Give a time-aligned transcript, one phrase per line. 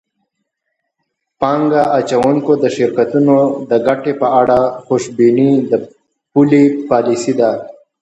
[1.39, 3.35] پانګه اچوونکو د شرکتونو
[3.69, 5.71] د ګټې په اړه خوشبیني د
[6.31, 7.33] پولي پالیسۍ